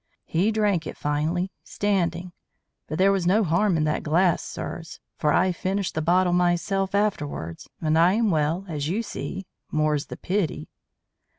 He 0.25 0.51
drank 0.51 0.87
it 0.87 0.97
finally, 0.97 1.51
standing. 1.63 2.31
But 2.87 2.97
there 2.97 3.11
was 3.11 3.27
no 3.27 3.43
harm 3.43 3.77
in 3.77 3.83
that 3.83 4.01
glass, 4.01 4.41
sirs, 4.41 4.99
for 5.19 5.31
I 5.31 5.51
finished 5.51 5.93
the 5.93 6.01
bottle 6.01 6.33
myself 6.33 6.95
afterwards, 6.95 7.69
and 7.79 7.95
I 7.99 8.13
am 8.13 8.31
well, 8.31 8.65
as 8.67 8.87
you 8.89 9.03
see. 9.03 9.45
More's 9.71 10.07
the 10.07 10.17
pity!" 10.17 10.69